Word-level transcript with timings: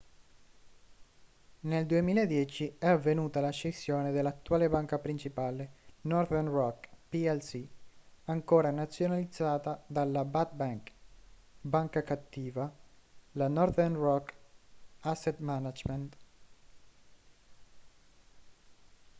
nel 1.59 1.85
2010 1.85 2.77
è 2.79 2.87
avvenuta 2.87 3.39
la 3.39 3.51
scissione 3.51 4.11
dell'attuale 4.11 4.67
banca 4.67 4.97
principale 4.97 5.73
northern 6.01 6.49
rock 6.49 6.87
plc 7.07 7.63
ancora 8.25 8.71
nazionalizzata 8.71 9.79
dalla 9.85 10.25
'bad 10.25 10.53
bank' 10.55 10.91
banca 11.61 12.01
cattiva 12.01 12.73
la 13.33 13.47
northern 13.47 13.93
rock 13.93 14.33
asset 15.01 15.37
management 15.37 16.17